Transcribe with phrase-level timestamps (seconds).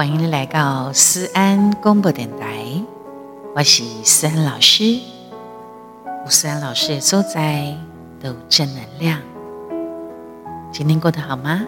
[0.00, 2.64] 欢迎来到思安广播电台，
[3.54, 4.98] 我是思安老师。
[6.24, 7.76] 我思安老师的所在
[8.18, 9.20] 都正能量。
[10.72, 11.66] 今天过得好吗？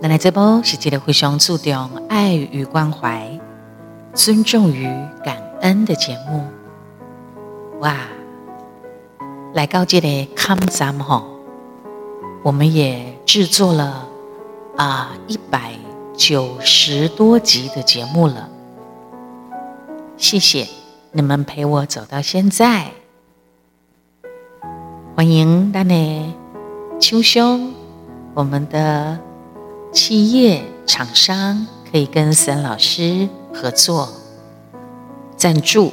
[0.00, 3.28] 那来这波是记得互相注重爱与关怀、
[4.14, 4.86] 尊重与
[5.22, 6.46] 感恩的节目。
[7.80, 7.94] 哇，
[9.52, 11.22] 来到这里看咱们哈，
[12.42, 14.08] 我们也制作了
[14.78, 15.72] 啊一百
[16.16, 18.48] 九十多集的节目了。
[20.16, 20.66] 谢谢
[21.12, 22.90] 你们陪我走到现在。
[25.14, 26.32] 欢迎大内
[26.98, 27.72] 秋兄，
[28.34, 29.18] 我们的。
[29.92, 34.10] 企业厂商可以跟森老师合作
[35.38, 35.90] 赞助，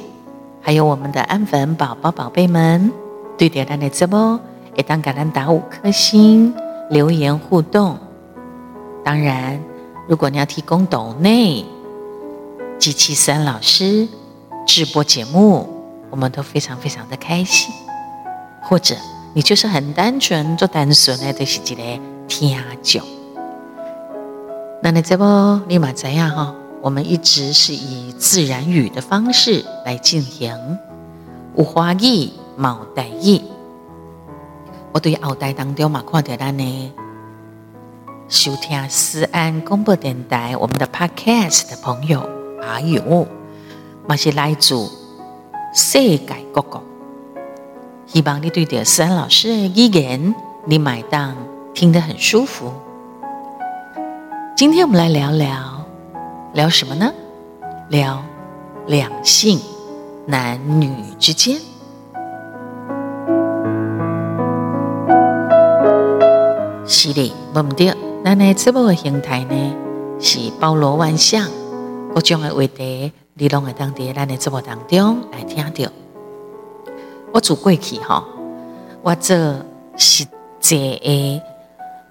[0.60, 2.92] 还有我们的安粉宝宝宝贝们，
[3.38, 4.38] 对点赞的直播
[4.76, 6.54] 也当给咱打五颗星，
[6.90, 7.96] 留言互动。
[9.02, 9.58] 当然，
[10.06, 11.64] 如果你要提供抖内
[12.78, 14.06] 机器三老师
[14.66, 15.68] 直播节目，
[16.10, 17.72] 我们都非常非常的开心。
[18.62, 18.94] 或者
[19.34, 21.82] 你就是很单纯做单纯的，就是一个
[22.28, 23.02] 听众。
[24.82, 26.54] 那你这波立马怎样哈？
[26.82, 30.54] 我们一直是以自然语的方式来进行，
[31.56, 33.40] 有华语、冇台语。
[34.92, 36.92] 我对后台当中嘛，看到咱呢
[38.26, 42.26] 收听思安广播电台，我们的 Podcast 的朋友，
[42.62, 43.26] 哎呦，
[44.08, 44.74] 嘛是来自
[45.74, 46.18] 世界
[46.52, 46.82] 各国。
[48.06, 51.36] 希望你对着思安老师的语言，你买单
[51.74, 52.72] 听得很舒服。
[54.56, 55.84] 今天我们来聊聊，
[56.54, 57.12] 聊什么呢？
[57.90, 58.24] 聊
[58.86, 59.60] 两性，
[60.26, 61.60] 男女之间。
[66.86, 69.76] 是的，我们的那那直播的形态呢，
[70.18, 71.46] 是包罗万象，
[72.14, 75.92] 各种的话题，你拢会当在咱的直播当中来听到。
[77.34, 78.24] 我做过去哈，
[79.02, 79.62] 我这
[79.98, 80.24] 是
[80.58, 81.42] 这个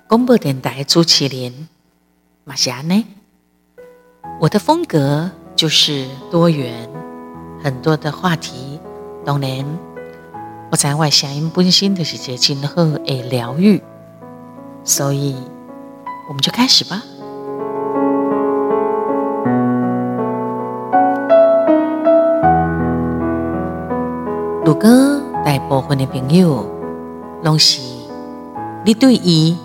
[0.08, 1.68] 广播电台主持人。
[2.44, 3.04] 马霞呢？
[4.40, 6.88] 我的风格就是多元，
[7.64, 8.80] 很多的话题。
[9.26, 9.66] 当然，
[10.70, 13.82] 我在外声音本身就是一个今后的疗愈，
[14.84, 15.36] 所以
[16.28, 17.02] 我们就开始吧。
[24.66, 24.90] 如果
[25.46, 26.66] 大部分的朋友
[27.44, 27.82] 拢是
[28.86, 29.58] 你对伊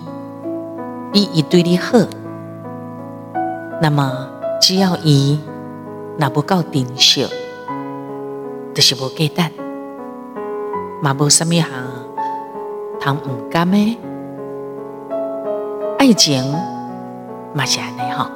[1.11, 1.97] 比伊对你好。
[3.81, 4.27] 那么，
[4.61, 5.39] 只要伊
[6.17, 7.25] 若不够珍惜，
[8.73, 9.53] 就是无价值，
[11.01, 11.69] 嘛无什么哈，
[12.99, 13.97] 通唔甘的。
[15.99, 16.41] 爱情
[17.53, 18.31] 嘛是安尼哈，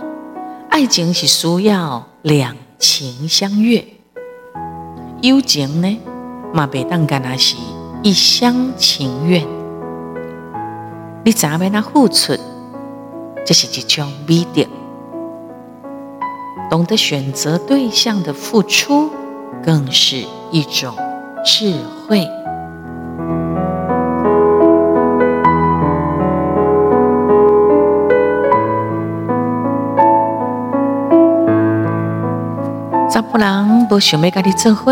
[0.69, 3.81] 爱情是需要两情相悦，
[5.22, 5.97] 友情呢
[6.53, 7.56] 嘛袂当干那是
[8.03, 9.47] 一厢情愿。
[11.23, 12.35] 你怎么样付出，
[13.46, 14.68] 这是一种美德。
[16.69, 19.09] 懂得选择对象的付出，
[19.63, 20.94] 更是一种
[21.46, 21.78] 智
[22.09, 22.28] 慧。
[33.13, 34.91] 查某人不想要跟你做伙，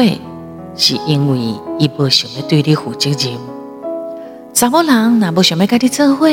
[0.75, 3.35] 是因为伊不想要对你负责任；
[4.53, 6.27] 查某人若不想要跟你做伙，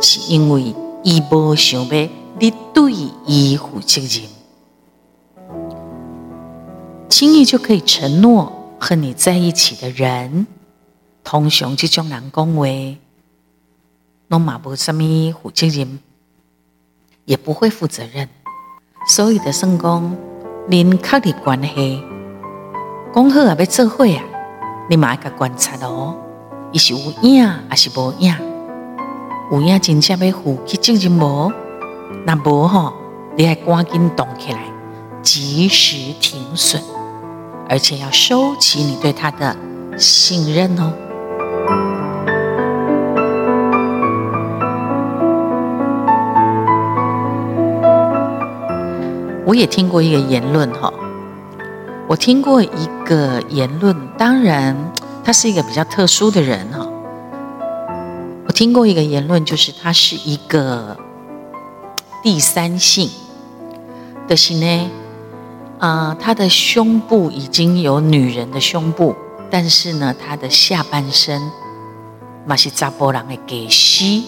[0.00, 2.08] 是因为伊不想要
[2.40, 2.92] 你对
[3.26, 4.22] 伊负责任。
[7.10, 8.50] 轻易就可以承诺
[8.80, 10.46] 和你在一起的人，
[11.22, 12.66] 通常这种人讲话，
[14.28, 15.04] 拢嘛无什么
[15.42, 15.98] 负责任，
[17.26, 18.26] 也不会负责任。
[19.06, 20.16] 所以的算讲，
[20.70, 22.02] 恁确立关系，
[23.14, 24.22] 讲好啊要做伙啊，
[24.90, 26.14] 你嘛要观察哦，
[26.72, 28.34] 伊是有影还是无影？
[29.50, 31.50] 有影真正要负起责任无？
[32.26, 32.92] 那无吼，
[33.34, 34.60] 你还赶紧动起来，
[35.22, 36.82] 及时停损。
[37.70, 39.56] 而且要收起你对他的
[39.96, 40.92] 信任哦。
[49.48, 50.92] 我也听过一个言论哈，
[52.06, 54.76] 我听过一个言论，当然
[55.24, 56.86] 他是一个比较特殊的人哈。
[58.46, 60.94] 我听过一个言论，就是他是一个
[62.22, 63.08] 第三性
[64.28, 64.90] 的心呢。
[65.78, 69.16] 啊、他的胸部已经有女人的胸部，
[69.50, 71.40] 但是呢，他的下半身
[72.44, 74.26] 嘛是查甫人的给西。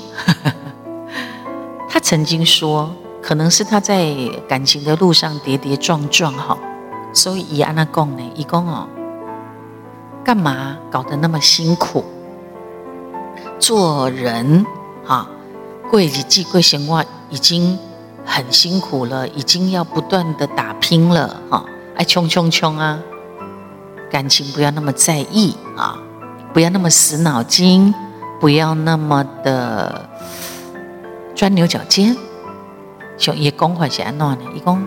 [1.90, 4.14] 他曾经说，可能是他在
[4.48, 6.58] 感情的路上跌跌撞撞哈，
[7.12, 8.88] 所以以安那讲呢，伊讲哦，
[10.24, 12.04] 干嘛搞得那么辛苦？
[13.58, 14.64] 做人
[15.04, 15.28] 哈，
[15.90, 17.78] 过日子过生活已经
[18.24, 21.64] 很辛苦了，已经要不断的打拼了哈，
[21.96, 22.98] 爱冲冲冲啊！
[24.10, 25.96] 感情不要那么在意啊，
[26.52, 27.94] 不要那么死脑筋，
[28.40, 30.08] 不要那么的
[31.34, 32.16] 钻牛角尖。
[33.20, 34.38] 就也讲话是安怎呢？
[34.56, 34.82] 伊讲，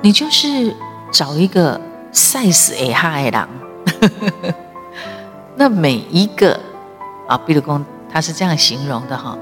[0.00, 0.74] 你就是
[1.12, 1.78] 找一个
[2.10, 3.48] 赛死会哈的人，
[5.54, 6.58] 那每一个
[7.28, 9.36] 啊，比如讲他是这样形容的哈，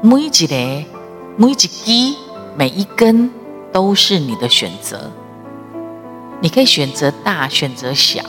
[0.00, 0.86] 每一个
[1.36, 2.16] 每一枝
[2.56, 3.30] 每一根
[3.70, 5.10] 都是你的选择，
[6.40, 8.22] 你可以选择大，选择小，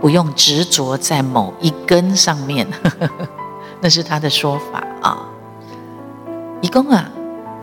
[0.00, 2.68] 不用执着在某一根上面，
[3.82, 5.26] 那是他的说法啊。
[6.72, 7.06] 移工啊，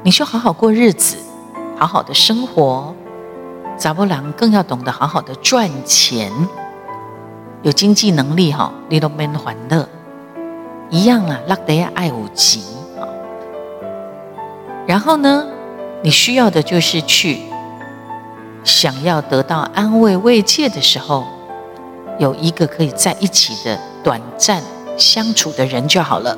[0.04, 1.18] 你就好好过日子，
[1.76, 2.94] 好好的生活。
[3.76, 6.32] 查某人更要懂得好好的赚钱，
[7.64, 9.90] 有经济能力哈，你都免欢乐。
[10.92, 12.62] 一样啊，落得要爱有钱。
[14.86, 15.44] 然后呢，
[16.04, 17.40] 你需要的就是去
[18.64, 21.26] 想要得到安慰慰藉的时候，
[22.20, 24.62] 有一个可以在一起的短暂
[24.98, 26.38] 相处的人就好了。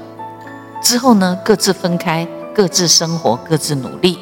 [0.82, 2.26] 之后呢，各自分开。
[2.54, 4.20] 各自生活，各自努力。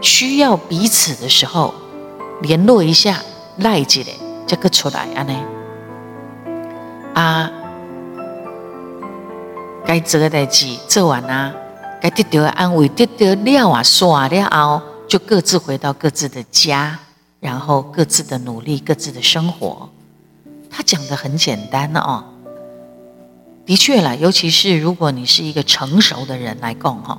[0.00, 1.72] 需要彼此的时候，
[2.40, 3.22] 联络一下，
[3.58, 4.02] 赖一下，
[4.46, 5.34] 这个出来啊呢？
[7.14, 7.50] 啊，
[9.86, 11.54] 该做的代志做完啊，
[12.00, 16.98] 该得到的安慰得到了啊，耍了后，就各自回到各自的家，
[17.38, 19.88] 然后各自的努力，各自的生活。
[20.68, 22.24] 他讲的很简单哦，
[23.64, 27.16] 的确啦，尤其是如果你是一个成熟的人来讲哈。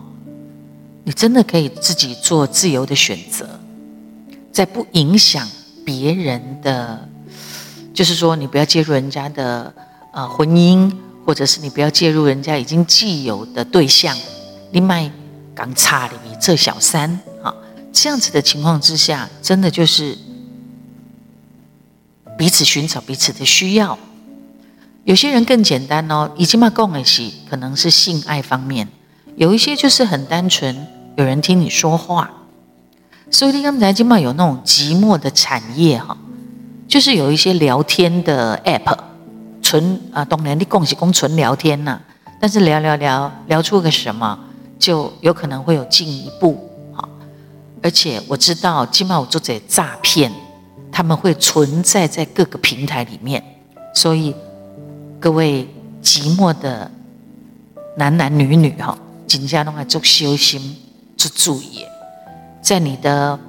[1.03, 3.59] 你真的可以自己做自由的选择，
[4.51, 5.47] 在不影响
[5.85, 7.09] 别人的，
[7.93, 9.73] 就是说你不要介入人家的
[10.13, 10.91] 呃婚姻，
[11.25, 14.17] 或者是你不要介入人家已经既有的对象，
[14.71, 15.11] 你卖
[15.53, 17.53] 港差里这小三啊，
[17.91, 20.17] 这样子的情况之下，真的就是
[22.37, 23.99] 彼此寻找彼此的需要。
[25.03, 28.87] 有些人更简单哦，已经嘛共的是可能是性爱方面。
[29.35, 32.31] 有一些就是很单纯，有人听你说话，
[33.29, 36.17] 所以你刚才起码有那种寂寞的产业哈，
[36.87, 38.97] 就是有一些聊天的 app，
[39.61, 41.99] 纯啊，当然你恭喜恭纯聊天呐，
[42.39, 44.39] 但是聊聊聊聊出个什么，
[44.79, 47.07] 就有可能会有进一步哈，
[47.83, 50.31] 而且我知道起码我做这诈骗，
[50.91, 53.43] 他们会存在在各个平台里面，
[53.93, 54.35] 所以
[55.19, 55.67] 各位
[56.01, 56.89] 寂寞的
[57.97, 58.97] 男男女女哈。
[59.29, 60.75] 人家弄来做修心，
[61.17, 61.85] 做注意，
[62.61, 63.39] 在你的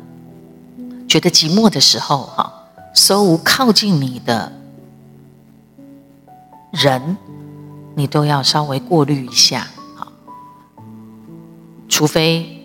[1.09, 2.53] 觉得寂寞的时候，哈，
[2.93, 4.53] 所有靠近你的
[6.73, 7.17] 人，
[7.95, 10.09] 你都要稍微过滤一下，哈，
[11.89, 12.65] 除非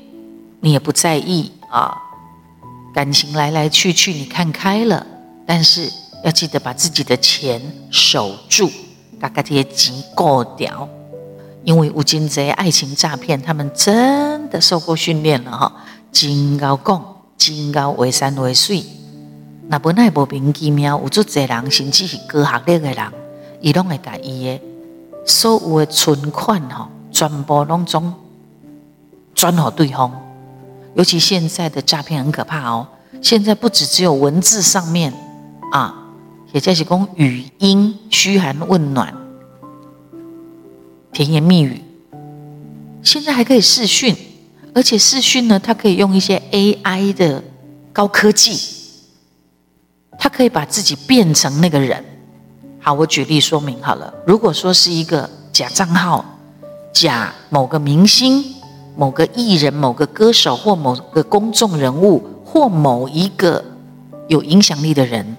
[0.59, 1.95] 你也不在意啊，
[2.93, 5.05] 感情来来去去，你看开了，
[5.45, 5.89] 但是
[6.23, 8.69] 要记得把自己的钱守住，
[9.19, 10.87] 把这些钱过掉。
[11.63, 15.71] 因为吴金贼爱情诈骗，他们真的受过训练了哈，
[16.11, 18.83] 真高讲，真高为山为水。
[19.67, 23.11] 那本来莫名其妙，有足侪人甚至是高学历的人，
[23.61, 24.61] 伊拢会把伊的
[25.25, 28.13] 所有的存款哈，全部拢总
[29.35, 30.11] 转互对方。
[30.95, 32.87] 尤其现在的诈骗很可怕哦，
[33.21, 35.13] 现在不止只有文字上面
[35.71, 35.93] 啊，
[36.51, 39.13] 也就是讲语音嘘寒问暖。
[41.13, 41.83] 甜言蜜语，
[43.03, 44.15] 现在还可以视讯，
[44.73, 47.43] 而且视讯呢，它可以用一些 AI 的
[47.91, 48.57] 高科技，
[50.17, 52.03] 它可以把自己变成那个人。
[52.79, 54.13] 好，我举例说明好了。
[54.25, 56.23] 如果说是一个假账号，
[56.93, 58.43] 假某个明星、
[58.95, 63.63] 某个艺人、某个歌手或某个公众人物或某一个
[64.27, 65.35] 有影响力的人，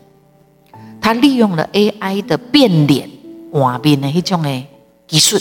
[1.01, 3.09] 他利用了 AI 的变脸、
[3.53, 4.67] 换面的一种诶
[5.09, 5.39] 技术。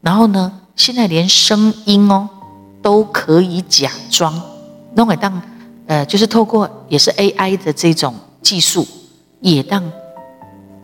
[0.00, 2.28] 然后呢，现在连声音哦
[2.88, 4.32] 都可以假装，
[4.94, 5.42] 弄会当
[5.86, 8.88] 呃，就是透过也是 AI 的这种技术，
[9.42, 9.92] 也当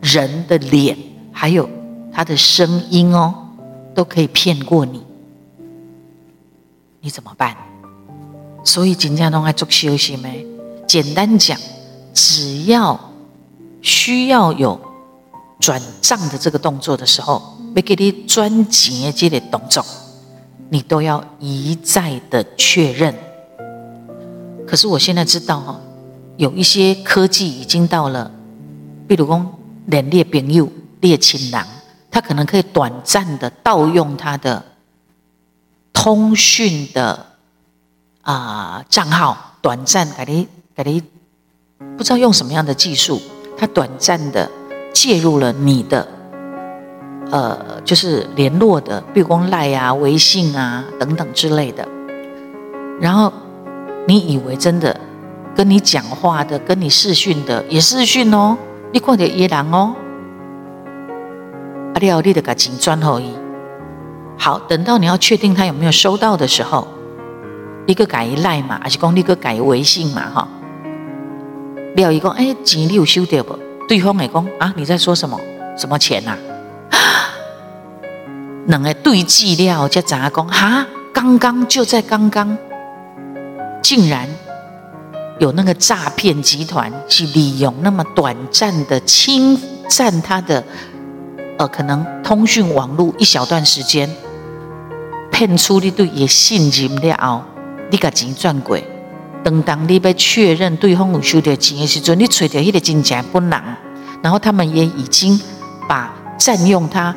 [0.01, 0.95] 人的脸
[1.31, 1.67] 还有
[2.13, 3.33] 他的声音哦，
[3.95, 5.01] 都可以骗过你，
[7.01, 7.57] 你怎么办？
[8.63, 10.45] 所以真正拢爱做休息没。
[10.87, 11.59] 简单讲，
[12.13, 12.99] 只要
[13.81, 14.79] 需要有
[15.59, 17.41] 转账的这个动作的时候。
[17.75, 19.83] 要给你转钱的这个动作，
[20.69, 23.13] 你都要一再的确认。
[24.67, 25.79] 可是我现在知道哈，
[26.37, 28.31] 有一些科技已经到了，
[29.07, 29.45] 比如说
[29.85, 30.67] 连列朋友、
[31.01, 31.63] 列亲人，
[32.09, 34.63] 他可能可以短暂的盗用他的
[35.93, 37.25] 通讯的
[38.21, 41.03] 啊账号，短暂给你给你，
[41.95, 43.21] 不知道用什么样的技术，
[43.55, 44.49] 他短暂的
[44.93, 46.14] 介入了你的。
[47.31, 51.87] 呃，就是联络的，比如说赖啊、微信啊等等之类的。
[52.99, 53.31] 然后
[54.07, 54.95] 你以为真的
[55.55, 58.55] 跟你讲话的、跟你视讯的也视讯哦，
[58.93, 59.93] 你看到野人哦，
[61.93, 63.25] 阿廖你的个钱转后一。
[64.37, 66.87] 好，等到你要确定他有没有收到的时候，
[67.85, 70.47] 一个改一赖嘛，还是讲一个改微信嘛，哈。
[71.95, 73.57] 廖一讲，哎，钱你有收到不？
[73.87, 75.39] 对方也讲啊，你在说什么？
[75.77, 76.37] 什么钱呐、啊？
[78.67, 82.57] 两个对峙了，才知影讲哈，刚刚就在刚刚，
[83.83, 84.27] 竟然
[85.39, 90.63] 有那个诈骗集团去利用那么短暂的侵占他的
[91.59, 94.09] 呃可能通讯网络一小段时间，
[95.31, 97.45] 骗出你对也信任了，
[97.91, 98.75] 你把钱转过，
[99.43, 103.61] 等当你被确认对方有收到钱的时阵，你找到那个真正的本人，
[104.23, 105.39] 然后他们也已经
[105.87, 107.15] 把占用他。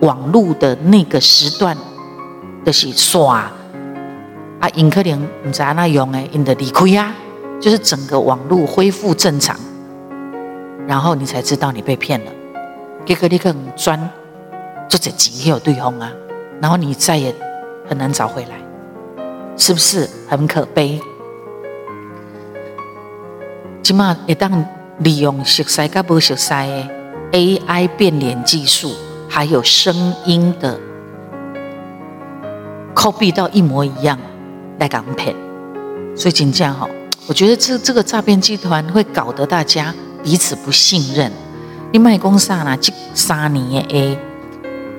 [0.00, 1.76] 网络的那个时段
[2.64, 3.50] 的是刷
[4.60, 7.14] 啊，因可能唔知那用诶，因得离开啊，
[7.60, 9.56] 就是整个网络恢复正常，
[10.86, 12.32] 然后你才知道你被骗了，
[13.04, 13.98] 结果你可能钻
[14.88, 16.12] 做这几有对方啊，
[16.60, 17.34] 然后你再也
[17.88, 18.50] 很难找回来，
[19.56, 21.00] 是不是很可悲？
[23.82, 24.50] 起码一旦
[24.98, 26.90] 利用熟悉甲不熟悉的
[27.32, 28.92] AI 变脸技术。
[29.28, 30.78] 还有声音的
[32.94, 34.18] copy 到一模一样
[34.78, 35.34] 来港骗，
[36.14, 36.88] 所以真正哈，
[37.26, 41.30] 我觉得这这个诈骗集团会搞得大家彼此不信任。
[41.92, 42.76] 你卖公啥呢？
[42.80, 44.18] 这三年的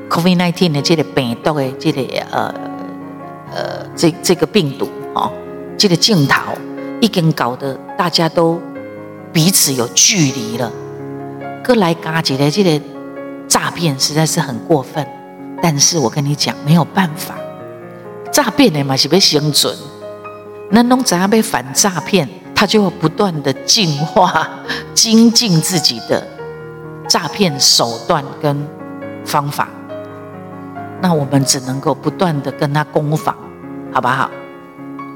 [0.10, 2.53] COVID nineteen 的这个病毒的这个呃
[3.53, 5.31] 呃这这个病毒哦，
[5.77, 6.53] 这个镜头
[7.01, 8.62] 已经搞得大家都
[9.34, 10.72] 彼此有距离了，
[11.63, 12.81] 各来加一个这个。
[13.48, 15.06] 诈骗实在是很过分，
[15.62, 17.36] 但是我跟你讲，没有办法，
[18.32, 19.75] 诈骗的嘛是被生存，
[20.70, 24.48] 那弄怎样被反诈骗，他就会不断的进化、
[24.94, 26.25] 精进自己的
[27.08, 28.68] 诈骗手段跟
[29.25, 29.70] 方法，
[31.01, 33.36] 那我们只能够不断的跟他攻防，
[33.94, 34.30] 好不好？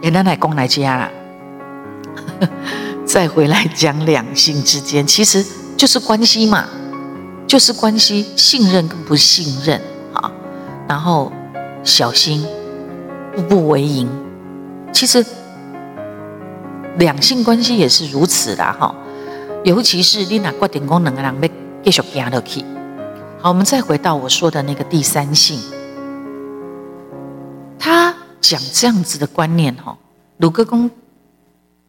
[0.02, 1.12] 简单来攻来家了，
[3.06, 5.46] 再回来讲两性之间，其实
[5.78, 6.66] 就是关系嘛。
[7.48, 9.81] 就是关系信任跟不信任
[10.13, 10.31] 啊，
[10.88, 11.31] 然后
[11.83, 12.45] 小心，
[13.36, 14.10] 步步为营。
[14.93, 15.25] 其实
[16.98, 18.95] 两性关系也是如此的哈，
[19.63, 21.50] 尤其是你那决定讲两个人要
[21.83, 22.63] 继续行下去。
[23.41, 25.60] 好，我们再回到我说的那个第三性，
[27.79, 29.98] 他讲这样子的观念哈，
[30.38, 30.89] 鲁哥公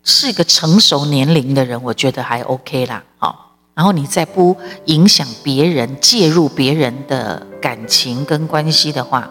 [0.02, 3.41] 是一个成熟年龄的人，我觉得还 OK 啦，好。
[3.74, 9.30] 然后你再不影响别人、介入别人的感情跟关系的话，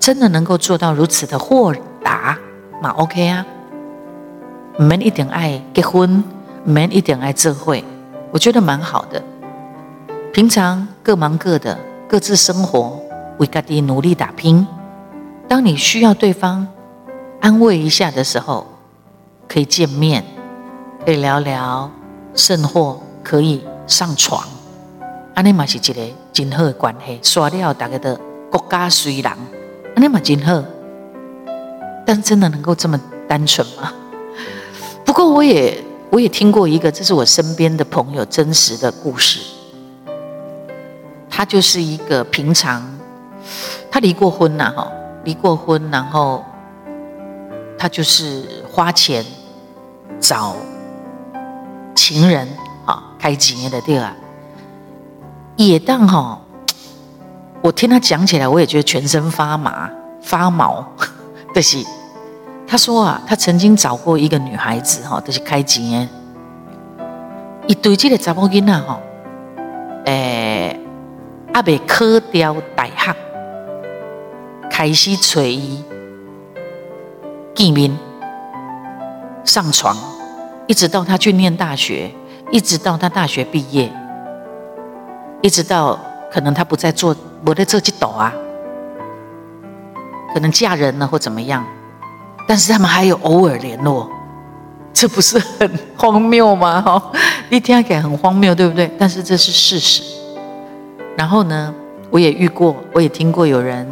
[0.00, 2.38] 真的能够做到如此的豁达
[2.80, 3.44] 嘛？OK 啊，
[4.78, 6.24] 你们一点爱结婚，
[6.64, 7.84] 你们一点爱智慧，
[8.30, 9.22] 我觉得蛮好的。
[10.32, 12.98] 平常各忙各的，各自生活，
[13.38, 14.66] 为家己努力打拼。
[15.46, 16.66] 当你需要对方
[17.40, 18.66] 安慰一下的时候，
[19.46, 20.24] 可以见面，
[21.04, 21.90] 可以聊聊，
[22.34, 22.98] 甚或。
[23.24, 24.46] 可以上床，
[25.34, 26.00] 安尼嘛是一个
[26.32, 27.18] 真好的关系。
[27.22, 29.36] 说了大家的国家虽然，
[29.96, 30.62] 安尼嘛真好，
[32.06, 33.92] 但真的能够这么单纯吗？
[35.04, 39.40] 不过我也我也听过一个，这是我身边的朋友真实的故事。
[41.30, 42.82] 他就是一个平常，
[43.90, 44.92] 他离过婚呐，哈，
[45.24, 46.44] 离过婚，然后
[47.76, 49.24] 他就是花钱
[50.20, 50.54] 找
[51.94, 52.46] 情人。
[53.24, 54.14] 开钱的对啊，
[55.56, 56.38] 也当哈，
[57.62, 59.90] 我听他讲起来，我也觉得全身发麻
[60.20, 60.86] 发毛。
[61.54, 61.82] 就是
[62.66, 66.06] 他说啊，他曾经找过一个女孩子哈，就是开钱，
[67.66, 69.00] 一对这个查某囡仔哈，
[70.04, 70.78] 诶，
[71.54, 73.16] 阿未考掉大学，
[74.70, 75.82] 开始找伊
[77.54, 77.90] 见面
[79.44, 79.96] 上床，
[80.66, 82.10] 一直到他去念大学。
[82.54, 83.92] 一直到他大学毕业，
[85.42, 85.98] 一直到
[86.30, 87.12] 可能他不再做，
[87.44, 88.32] 我在这去抖啊，
[90.32, 91.66] 可能嫁人了或怎么样，
[92.46, 94.08] 但是他们还有偶尔联络，
[94.92, 96.80] 这不是很荒谬吗？
[96.80, 97.10] 哈，
[97.50, 98.88] 一听起来很荒谬，对不对？
[98.96, 100.04] 但是这是事实。
[101.16, 101.74] 然后呢，
[102.08, 103.84] 我也遇过，我也听过有人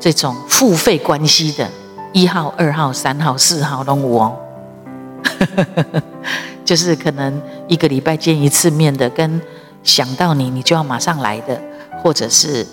[0.00, 1.68] 这种付费关系的，
[2.14, 4.36] 一号、二号、三号、四号都有哦，
[6.64, 9.40] 就是可能一个礼拜见一次面的，跟
[9.82, 11.60] 想到你你就要马上来的，
[12.02, 12.66] 或者是。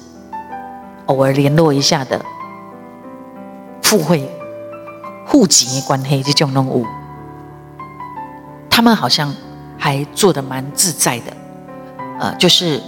[1.08, 2.24] 偶尔联络一下的
[3.84, 4.30] 互惠
[5.26, 6.86] 互籍关黑这种任务，
[8.70, 9.36] 他们好像
[9.78, 11.34] 还做得蛮自在的，
[12.18, 12.82] 呃，就是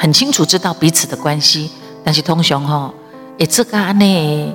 [0.00, 1.70] 很清楚知道彼此的关系，
[2.02, 2.92] 但是通常吼，
[3.38, 4.52] 也，这个安内，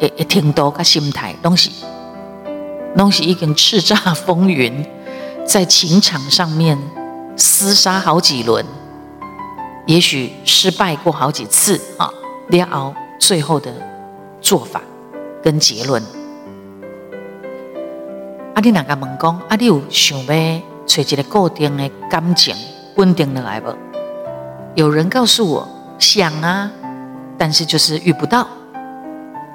[0.00, 1.70] 也也挺多个心态东西，
[2.96, 4.84] 东西已经叱咤风云，
[5.46, 6.78] 在情场上面
[7.36, 8.64] 厮杀好几轮。
[9.86, 12.10] 也许失败过好几次啊，
[12.48, 13.72] 然后最后的
[14.40, 14.80] 做法
[15.42, 16.02] 跟结论。
[18.54, 19.38] 啊，你哪个问讲？
[19.48, 22.56] 啊，你有想要找一个固定的感情
[22.96, 23.72] 稳定的来不？
[24.74, 26.70] 有人告诉我想啊，
[27.38, 28.48] 但是就是遇不到。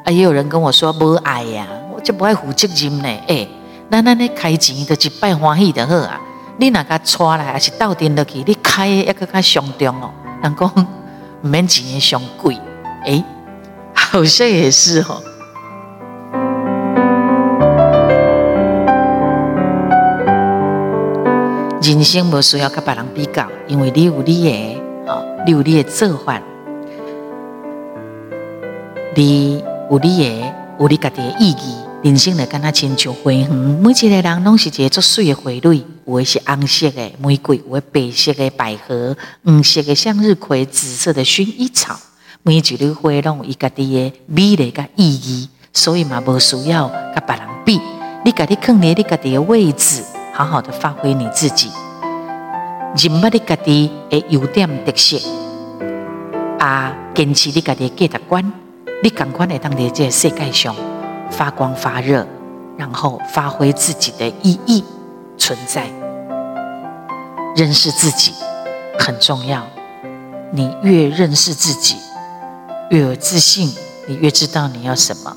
[0.05, 1.67] 啊，也有人跟我说不爱呀，
[2.01, 3.07] 就不爱负责任呢。
[3.27, 3.47] 哎，
[3.89, 6.19] 那那你开钱就一摆欢喜就好啊。
[6.57, 8.43] 你哪个错来还是斗阵落去？
[8.45, 10.11] 你开一个较上重哦。
[10.43, 10.71] 人讲
[11.43, 12.57] 唔免钱上贵，
[13.05, 13.23] 哎，
[13.93, 15.21] 好像也是哦。
[21.81, 26.39] 人生无需要跟别人比较，因为你有你的啊，你有你的做法，
[29.15, 31.80] 你有你的有你家己的意义。
[32.03, 39.15] 人生来跟他亲像花园，每一个人拢是一个作水的花蕊，有的是红色的玫瑰，有的白色的百合，
[39.45, 41.95] 黄色的向日葵，紫色的薰衣草。
[42.41, 47.79] 每一朵花拢有伊家己的美丽甲意义，所以嘛，无需要甲别人比。
[48.25, 51.69] 你家己放伫你家己的位置，好好的发挥你自己，
[52.97, 55.19] 认捌你家己的优点特色，
[56.57, 58.51] 啊，坚持你家己的价值观，
[59.03, 60.75] 你赶快来当伫即个世界上。
[61.31, 62.27] 发光发热，
[62.77, 64.83] 然后发挥自己的意义
[65.37, 65.87] 存在。
[67.55, 68.33] 认识自己
[68.99, 69.65] 很重要。
[70.51, 71.95] 你越认识自己，
[72.89, 73.73] 越有自信，
[74.05, 75.35] 你越知道你要什么。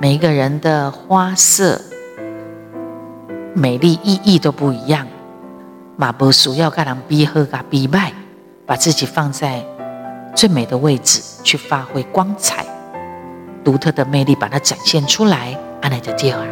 [0.00, 1.80] 每一个人的花色、
[3.54, 5.06] 美丽、意义都不一样。
[5.96, 8.12] 马伯叔要跟人比好甲比卖，
[8.64, 9.62] 把自己放在
[10.34, 12.64] 最美的位置，去发挥光彩。
[13.64, 16.46] 独特的魅力，把它展现出来，安来的第二，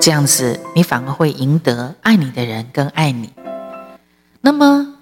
[0.00, 3.32] 这样子你反而会赢得爱你的人更爱你。
[4.40, 4.94] 那么，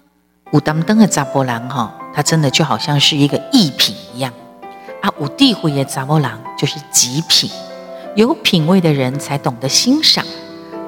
[0.52, 4.32] 武当灯的查甫人哈，他真的就好像是一个艺品一样
[5.00, 5.10] 啊。
[5.18, 7.50] 有智慧的查甫人就是极品，
[8.14, 10.24] 有品味的人才懂得欣赏，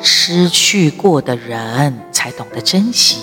[0.01, 3.21] 失去过的人才懂得珍惜。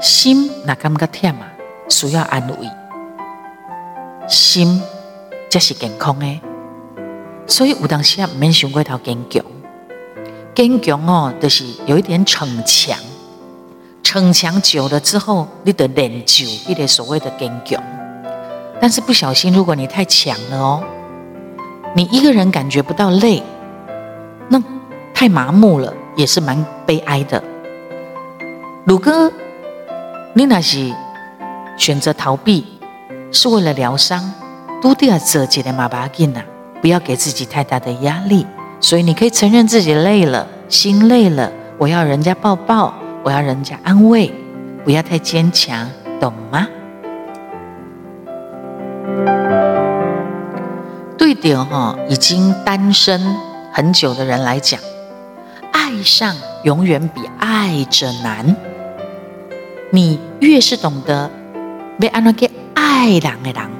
[0.00, 1.48] 心那感觉忝啊，
[1.88, 2.68] 需要安慰。
[4.28, 4.80] 心
[5.50, 6.40] 才是健康的，
[7.46, 9.42] 所以有当时啊，唔免想过头坚强。
[10.54, 12.96] 坚强哦，就是有一点逞强。
[14.02, 17.82] 逞强久了之后，你得练就一点所谓的坚强。
[18.80, 20.84] 但是不小心，如果你太强了哦，
[21.96, 23.42] 你一个人感觉不到累，
[24.48, 24.62] 那
[25.12, 27.42] 太麻木了，也是蛮悲哀的。
[28.84, 29.32] 鲁哥。
[30.34, 30.92] 你那是
[31.76, 32.64] 选择逃避，
[33.32, 34.32] 是为了疗伤，
[34.80, 36.40] 都得要自己的马把劲呐，
[36.80, 38.46] 不要给自己太大的压力。
[38.80, 44.32] 所以你可以承认自己累了，心累了，我要人家抱抱，我要人家安慰，
[44.84, 45.88] 不要太坚强，
[46.20, 46.68] 懂吗？
[51.16, 53.20] 对点哈，已经单身
[53.72, 54.78] 很久的人来讲，
[55.72, 58.54] 爱上永远比爱着难。
[59.90, 61.30] 你越是懂得
[61.98, 63.70] 要安怎去爱人的人，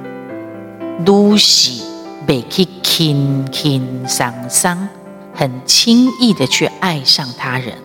[1.05, 1.83] 越是
[2.27, 4.89] 袂去轻轻松松、
[5.35, 7.75] 很轻易的去爱上他人。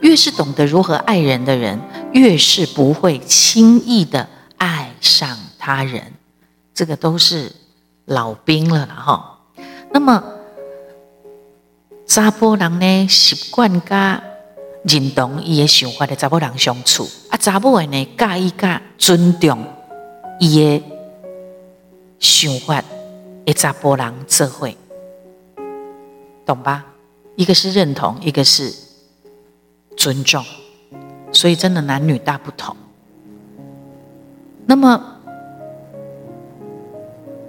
[0.00, 1.78] 越是懂得如何爱人的人，
[2.12, 6.14] 越是不会轻易的爱上他人。
[6.74, 7.52] 这个都是
[8.06, 9.38] 老兵了哈。
[9.92, 10.24] 那么
[12.06, 14.20] 查甫人呢，习惯加。
[14.82, 19.64] 认同伊的想法的查某人相处，啊，查某的呢，介意甲尊重
[20.38, 20.82] 伊的
[22.18, 22.82] 想法
[23.44, 24.68] 的查甫人做伙，
[26.46, 26.84] 懂吧？
[27.36, 28.74] 一个是认同，一个是
[29.96, 30.44] 尊重，
[31.32, 32.76] 所以真的男女大不同。
[34.66, 35.16] 那么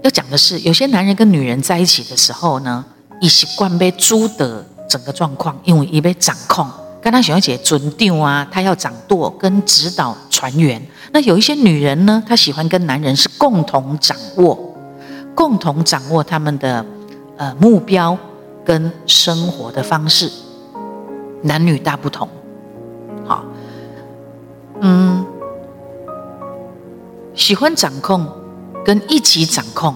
[0.02, 2.86] 要讲的是，有些男人跟女人在一起的时候呢，
[3.20, 6.65] 以习惯被猪的整个状况，因为已被掌控，
[7.01, 10.81] 跟他喜欢写尊调啊，他要掌舵跟指导船员。
[11.11, 14.73] 那有一些女人呢，她喜欢跟男人是共同掌握，
[15.33, 16.85] 共同掌握他们的
[17.37, 18.17] 呃目标
[18.63, 20.31] 跟生活的方式，
[21.41, 22.29] 男女大不同。
[23.25, 23.43] 好，
[24.79, 25.25] 嗯。
[27.33, 28.27] 喜欢掌控，
[28.85, 29.95] 跟一起掌控，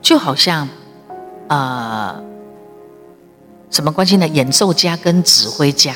[0.00, 0.68] 就好像，
[1.48, 2.22] 呃，
[3.70, 4.26] 什么关系呢？
[4.28, 5.94] 演奏家跟指挥家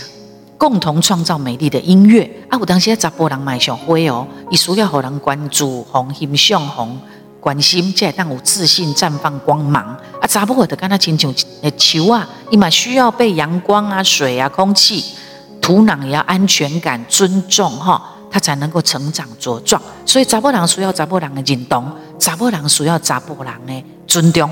[0.59, 2.31] 共同创造美丽的音乐。
[2.49, 7.01] 啊，有当时查甫人买上灰哦，伊需要让人关注、红欣赏、红
[7.41, 9.85] 关心，才会当有自信、绽放光芒。
[10.21, 15.05] 啊，查甫的跟他亲像诶球啊，伊嘛需要被阳光啊、水啊、空气、
[15.61, 18.17] 土壤也要安全感、尊重哈。
[18.33, 24.49] 他才能够成长茁壮，所以查甫人需要查甫人的认同，查甫人需要查甫人的尊重，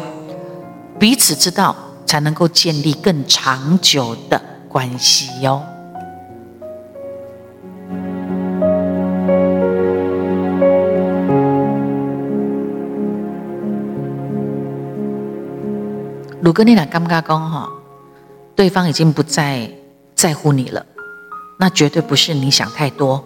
[0.98, 1.76] 彼此知道，
[2.08, 5.62] 才能够建立更长久的关系哟。
[16.40, 17.68] 如果你俩感觉讲哈，
[18.56, 19.70] 对方已经不再
[20.14, 20.86] 在乎你了，
[21.58, 23.22] 那绝对不是你想太多。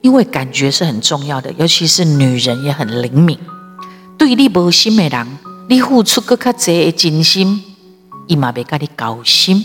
[0.00, 3.36] 因为感觉是很重要的，尤其是女人也很灵敏。
[4.16, 5.26] 对你无心美人，
[5.70, 7.62] 你付出更加多的真心，
[8.26, 9.62] 伊嘛袂甲你交心。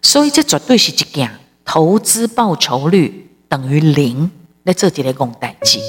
[0.00, 1.28] 所以这绝对是一件
[1.64, 4.30] 投资报酬率等于零
[4.64, 5.80] 在这里来讲代志。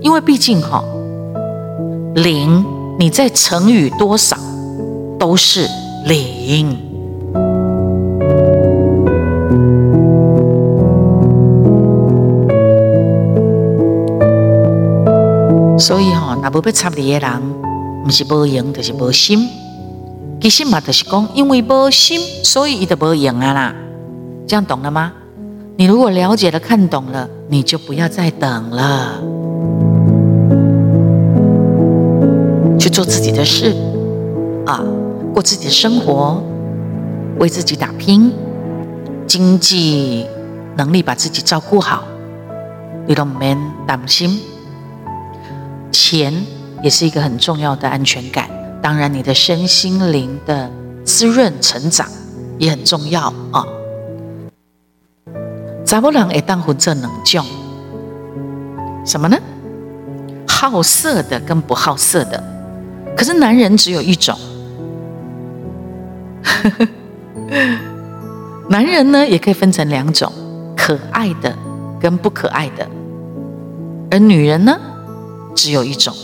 [0.00, 0.82] 因为毕竟哈，
[2.16, 2.64] 零
[2.98, 4.36] 你再乘以多少
[5.16, 5.68] 都是
[6.06, 6.76] 零。
[15.78, 17.54] 所以哈，那无要插你的人，
[18.04, 19.48] 不是无用，就是无心。
[20.40, 23.74] 其实嘛，就是讲，因为无心，所以伊就无用啊啦。
[24.46, 25.12] 这样懂了吗？
[25.76, 29.20] 你如果了解了、看懂了，你就不要再等了，
[32.78, 33.74] 去做自己的事
[34.66, 34.84] 啊，
[35.32, 36.42] 过自己的生活，
[37.38, 38.30] 为自己打拼，
[39.26, 40.26] 经济
[40.76, 42.04] 能力把自己照顾好，
[43.06, 44.38] 你都免担心。
[45.90, 46.34] 钱
[46.84, 48.46] 也是一个很重要的安全感，
[48.82, 50.70] 当然你的身心灵的
[51.02, 52.06] 滋润成长
[52.58, 53.64] 也很重要啊。
[55.86, 57.46] 查某人会当分这两种，
[59.06, 59.38] 什么呢？
[60.46, 62.44] 好色的跟不好色的。
[63.16, 64.38] 可是男人只有一种，
[68.68, 70.30] 男人呢也可以分成两种，
[70.76, 71.56] 可爱的
[71.98, 72.86] 跟不可爱的，
[74.10, 74.78] 而女人呢？
[75.54, 76.14] 只有一种，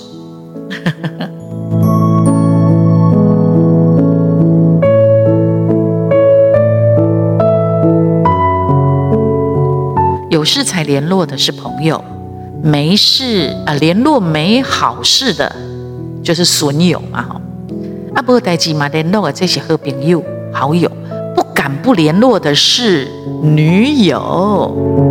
[10.30, 12.02] 有事才联络的是朋友，
[12.62, 15.54] 没事啊联络没好事的，
[16.22, 17.40] 就是损友嘛哈。
[18.14, 20.90] 啊，不过代志嘛联络的这些好朋友好友，
[21.34, 23.06] 不敢不联络的是
[23.42, 25.09] 女友。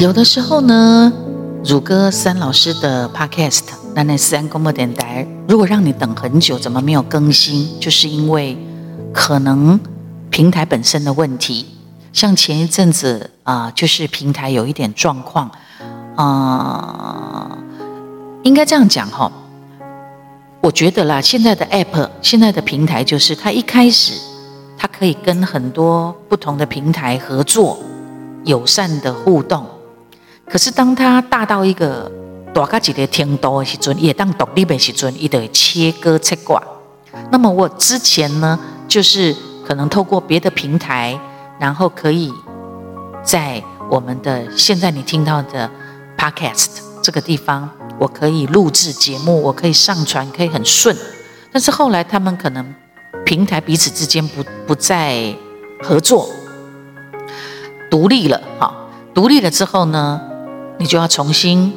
[0.00, 1.12] 有的时候呢，
[1.62, 7.78] 汝哥三老师的 podcast，那那三公播电台，如果让你等很久，怎么没有更新？
[7.78, 8.56] 就是因为
[9.12, 9.78] 可能
[10.30, 11.66] 平台本身的问题。
[12.14, 15.50] 像前一阵子啊、就是平台有一点状况
[16.16, 17.58] 啊、
[18.42, 19.30] 应该这样讲哈。
[20.62, 24.14] 我觉得啦，现在的 app，现在的平台，就是它一开始
[24.78, 27.78] 它可以跟很多不同的平台合作，
[28.44, 29.66] 友善的互动。
[30.50, 32.10] 可是，当他大到一个
[32.52, 36.60] 大概几个程度的时阵，也当独立的时阵，伊得切割切挂。
[37.30, 38.58] 那么我之前呢，
[38.88, 39.34] 就是
[39.64, 41.16] 可能透过别的平台，
[41.60, 42.32] 然后可以
[43.22, 45.70] 在我们的现在你听到的
[46.18, 50.96] Podcast 这个地方，我可以录制节目，我可以上传，可以很顺。
[51.52, 52.74] 但是后来他们可能
[53.24, 55.32] 平台彼此之间不不再
[55.80, 56.28] 合作，
[57.88, 58.74] 独立了，哈，
[59.14, 60.20] 独立了之后呢？
[60.80, 61.70] 你就要重新，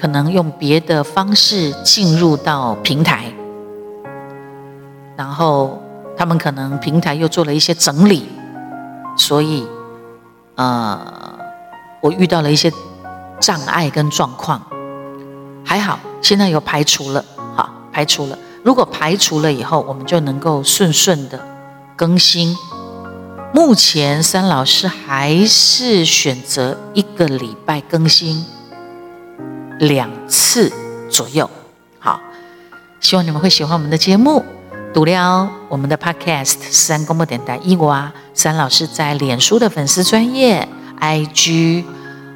[0.00, 3.24] 可能用别的方式进入到平台，
[5.16, 5.82] 然后
[6.16, 8.28] 他们可能平台又做了一些整理，
[9.16, 9.66] 所以
[10.54, 11.04] 呃，
[12.00, 12.72] 我遇到了一些
[13.40, 14.62] 障碍跟状况，
[15.64, 17.24] 还好现在有排除了，
[17.56, 18.38] 好，排除了。
[18.62, 21.40] 如果排除了以后，我们就能够顺顺的
[21.96, 22.54] 更新。
[23.54, 28.44] 目前三老师还是选择一个礼拜更新
[29.78, 30.70] 两次
[31.10, 31.48] 左右。
[31.98, 32.20] 好，
[33.00, 34.44] 希望你们会喜欢我们的节目。
[34.92, 40.66] 读了我们的 Podcast 三公播电台一娃三老师在脸书的粉丝专业
[41.00, 41.84] IG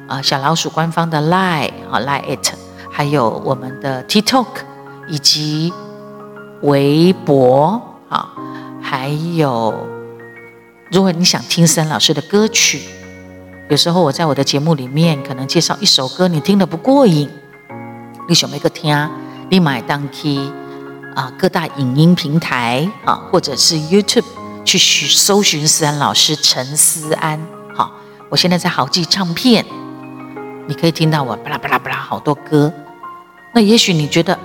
[0.07, 2.53] 啊、呃、小老鼠官方的 Lie 啊 Lie it
[2.91, 4.47] 还有我们的 TikTok
[5.07, 5.73] 以及
[6.61, 8.29] 微博啊，
[8.81, 9.92] 还有。
[10.93, 12.79] 如果你想听三老师的歌曲，
[13.67, 17.27] 有时候我在我的节目里面可能介绍一首歌，你听得不过瘾，
[18.29, 19.09] 你想没个听啊，
[19.49, 20.37] 你买当去
[21.15, 24.25] 啊各大影音平台啊，或者是 YouTube
[24.63, 27.43] 去搜寻三老师陈思安。
[27.73, 27.93] 好，
[28.29, 29.65] 我现在在豪记唱片，
[30.67, 32.71] 你可以听到我巴拉巴拉巴拉好多歌。
[33.51, 34.37] 那也许你觉得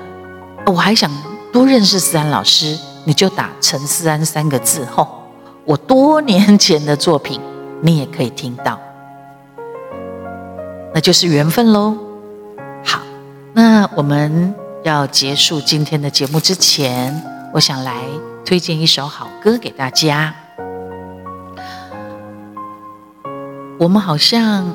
[0.65, 1.11] 我还想
[1.53, 5.18] 多认识思安老师，你就打陈思安三个字吼。
[5.69, 7.39] 我多年前的作品，
[7.83, 8.81] 你也可以听到，
[10.95, 11.95] 那就是缘分喽。
[12.83, 13.03] 好，
[13.53, 18.03] 那我们要结束今天的节目之前，我想来
[18.47, 20.35] 推荐一首好歌给大家。
[23.79, 24.75] 我们好像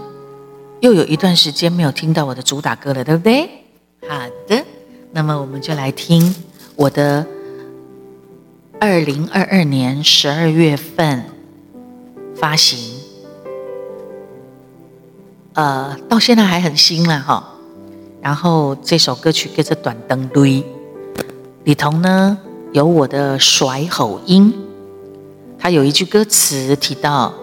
[0.81, 3.49] 又有一段时间没有听到我的主打歌了，对不对？
[4.07, 4.15] 好
[4.47, 4.63] 的，
[5.11, 6.35] 那么我们就来听
[6.75, 7.25] 我的。
[8.85, 11.23] 二零二二年十二月份
[12.35, 12.77] 发行，
[15.53, 17.55] 呃，到现在还很新了哈。
[18.21, 20.61] 然后这首歌曲叫做《断肠泪》，
[21.63, 22.37] 里头呢
[22.73, 24.53] 有我的甩吼音，
[25.57, 27.33] 它有一句歌词提到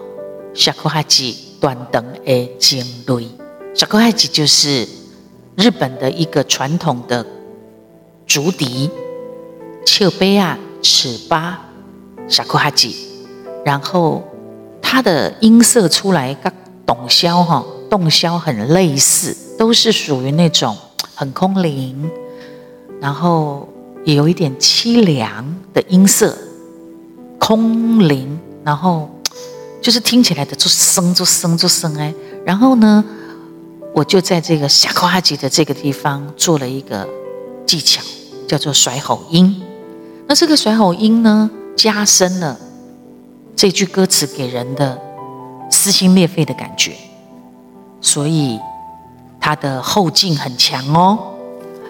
[0.53, 3.27] “shakuhachi 哈吉断肠的情泪
[3.73, 4.87] ”，shakuhachi 就是
[5.55, 7.25] 日本的一个传统的
[8.27, 8.91] 竹笛，
[9.83, 10.59] 切杯啊。
[10.81, 11.59] 尺八，
[12.27, 12.95] 小库哈吉，
[13.63, 14.23] 然后
[14.81, 16.51] 它的音色出来跟
[16.85, 20.75] 洞箫哈，洞箫很类似，都是属于那种
[21.13, 22.09] 很空灵，
[22.99, 23.67] 然后
[24.03, 26.37] 也有一点凄凉的音色，
[27.39, 29.09] 空灵，然后
[29.81, 32.13] 就是听起来的就生就生就生哎，
[32.43, 33.03] 然后呢，
[33.93, 37.07] 我就在这个小库哈吉的这个地方做了一个
[37.65, 38.01] 技巧，
[38.47, 39.61] 叫做甩吼音。
[40.31, 42.57] 那这个甩吼音呢，加深了
[43.53, 44.97] 这句歌词给人的
[45.69, 46.93] 撕心裂肺的感觉，
[47.99, 48.57] 所以
[49.41, 51.19] 它的后劲很强哦。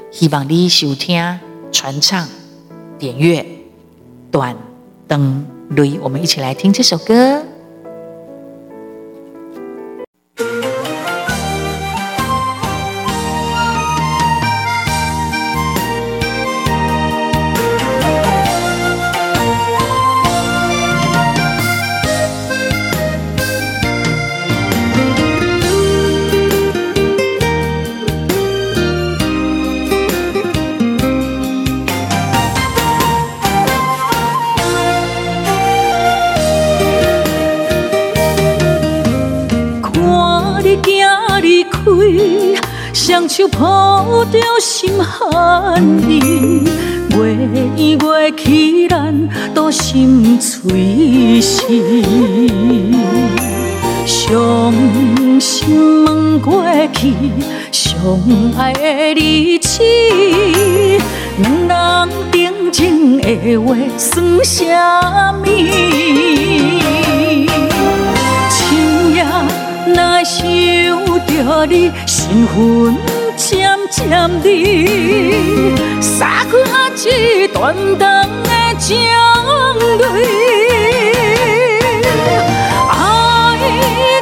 [0.09, 1.39] 希望你收听、
[1.71, 2.27] 传唱、
[2.97, 3.45] 点阅、
[4.31, 4.57] 短
[5.07, 7.43] 灯雷，我们一起来听这首歌。
[43.27, 46.19] 手抱着心寒意，
[47.11, 51.63] 月圆月去，咱都心碎死。
[54.05, 54.73] 伤
[55.39, 57.13] 心问过去，
[57.71, 57.95] 相
[58.57, 59.81] 爱的日子，
[61.37, 64.65] 两人定情的话算什
[65.41, 65.45] 么？
[69.87, 70.39] 若想
[71.27, 72.55] 着你，心魂。
[73.37, 73.99] 渐渐
[74.41, 74.45] 地，
[75.99, 76.53] 洒开
[77.09, 77.99] 一断肠
[78.43, 78.89] 的情
[79.97, 80.03] 泪。
[82.87, 82.93] 爱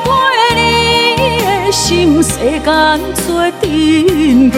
[0.06, 0.08] 过
[0.56, 0.58] 你
[1.43, 2.67] 的心，世间
[3.13, 3.26] 最
[3.60, 4.58] 珍贵，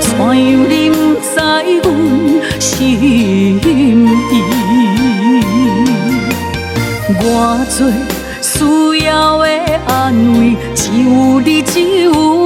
[0.00, 1.26] 怎样你不知
[1.82, 1.86] 阮
[2.58, 2.72] 心
[3.62, 3.68] 意？
[7.18, 7.24] 我
[7.68, 7.76] 最
[8.56, 9.48] 需要的
[9.86, 12.45] 安慰，只有你，只有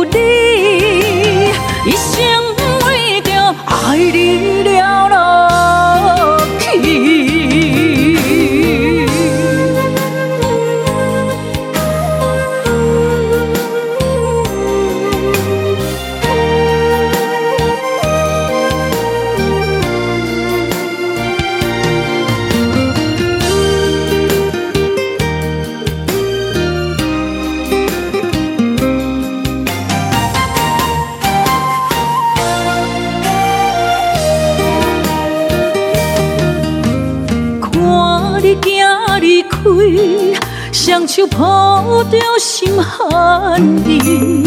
[41.41, 44.45] 抱着心寒意，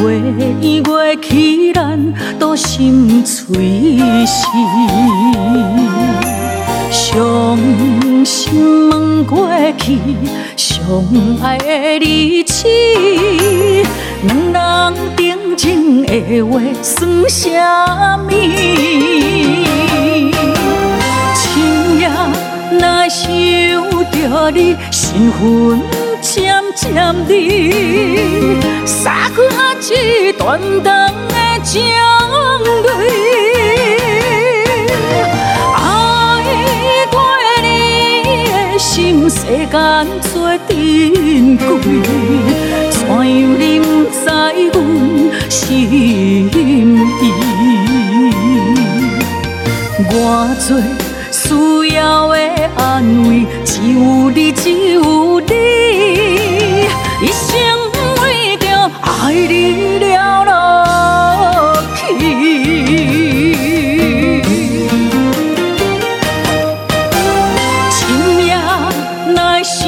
[0.00, 0.02] 月
[0.38, 4.46] 圆月去，咱都心碎死。
[6.92, 7.58] 伤
[8.24, 9.98] 心问过去，
[10.56, 10.78] 相
[11.42, 12.68] 爱的日子，
[14.22, 17.50] 两人定情的话算什
[18.18, 18.30] 么？
[21.34, 22.08] 深夜
[22.70, 23.32] 若想
[24.12, 24.14] 着
[24.52, 25.80] 你，身份
[26.28, 29.38] 渐渐离，洒开
[29.94, 32.90] 一段段的情泪。
[39.28, 39.74] 世间
[40.22, 40.32] 最
[40.68, 41.64] 珍贵，
[42.90, 43.18] 怎样
[43.58, 44.16] 你不知
[44.72, 44.74] 阮
[45.48, 45.62] 心
[46.52, 46.58] 意？
[50.08, 50.14] 我
[50.60, 50.66] 最
[51.30, 51.38] 需
[51.94, 52.34] 要的
[52.76, 52.84] 安
[53.28, 53.30] 慰，
[53.64, 53.96] 只有
[54.30, 55.00] 你，只有
[55.40, 55.50] 你，
[59.26, 62.00] 爱你了落去。
[67.90, 67.98] 深
[68.46, 68.54] 夜
[69.34, 69.82] 来想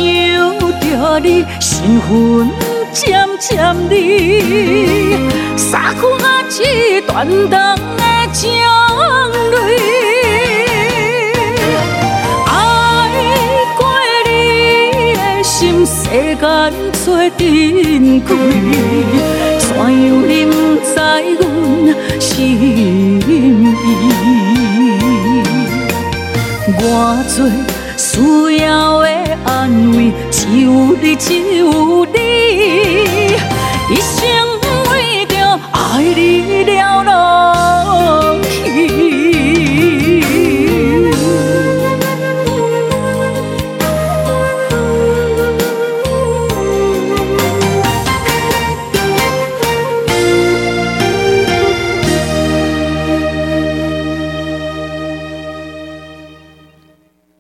[0.81, 2.51] 着你，心魂
[2.93, 3.49] 渐渐
[3.89, 5.17] 离，
[5.57, 8.51] 三分啊一段段的情。
[17.37, 17.41] 最
[17.83, 18.31] 珍贵。
[19.59, 19.87] 怎样
[20.29, 20.89] 你不知
[21.39, 21.41] 阮
[22.21, 22.31] 心
[23.27, 23.31] 意？
[26.81, 26.83] 我
[27.29, 27.37] 最
[27.97, 28.07] 需
[28.65, 28.67] 要
[29.01, 29.07] 的
[29.45, 29.49] 安
[29.97, 29.99] 慰。
[30.31, 30.67] 只有
[31.03, 32.17] 你，只有你，
[33.91, 34.17] 一生
[34.91, 34.93] 为
[35.27, 35.33] 着
[35.73, 37.09] 爱你了落
[38.43, 39.08] 去。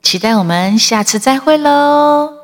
[0.08, 2.37] 期待我们下次再会喽。